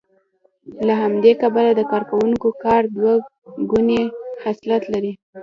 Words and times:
له 0.87 0.93
همدې 1.03 1.31
کبله 1.41 1.71
د 1.75 1.81
کارکوونکو 1.91 2.47
کار 2.63 2.83
دوه 2.95 3.13
ګونی 3.71 4.01
خصلت 4.41 4.83
لري 4.93 5.13